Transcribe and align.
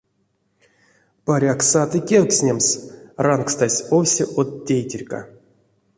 Паряк, 1.25 1.59
саты 1.71 1.99
кевкстнемс?— 2.09 2.67
рангстась 3.25 3.83
овсе 3.97 4.23
од 4.39 4.49
тейтерька. 4.65 5.19